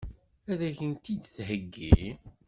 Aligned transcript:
Ad 0.51 0.61
k-tent-id-theggi? 0.69 2.01